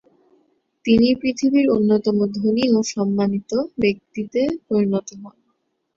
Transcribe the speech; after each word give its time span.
তিনি 0.85 1.07
পৃথিবীর 1.15 1.67
অন্যতম 1.69 2.17
ধনী 2.35 2.65
ও 2.69 2.89
সম্মানিত 2.93 3.51
ব্যক্তিত্বে 3.81 4.41
পরিণত 4.67 5.07
হন। 5.21 5.35